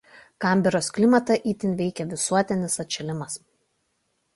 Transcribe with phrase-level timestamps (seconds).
[0.45, 3.43] Kanberos klimatą itin veikia visuotinis atšilimas.